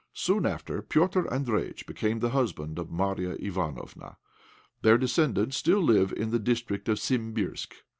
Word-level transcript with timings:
Soon 0.15 0.47
afterwards 0.47 0.87
Petr' 0.87 1.27
Andréjïtch 1.29 1.85
became 1.85 2.21
the 2.21 2.31
husband 2.31 2.79
of 2.79 2.89
Marya 2.89 3.35
Ivánofna. 3.37 4.15
Their 4.81 4.97
descendants 4.97 5.57
still 5.57 5.79
live 5.83 6.11
in 6.13 6.31
the 6.31 6.39
district 6.39 6.89
of 6.89 6.97
Simbirsk. 6.97 7.71